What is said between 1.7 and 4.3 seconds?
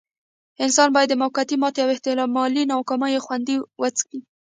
او احتمالي ناکاميو خوند وڅکي.